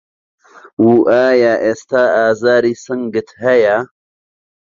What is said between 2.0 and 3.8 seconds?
ئازاری سنگت هەیە؟